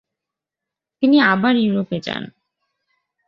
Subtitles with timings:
[1.03, 2.23] তিনি আবার ইউরোপে যান।